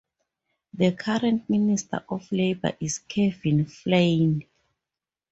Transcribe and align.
The 0.73 0.93
current 0.93 1.47
Minister 1.47 2.03
of 2.09 2.31
Labour 2.31 2.75
is 2.79 2.97
Kevin 2.97 3.65
Flynn. 3.65 4.43